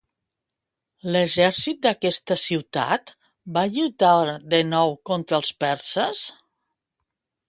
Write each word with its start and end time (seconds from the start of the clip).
L'exèrcit 1.15 1.83
d'aquesta 1.87 2.37
ciutat 2.43 3.13
va 3.59 3.65
lluitar 3.75 4.15
de 4.55 4.63
nou 4.71 4.97
contra 5.11 5.41
els 5.43 5.53
perses? 5.65 6.25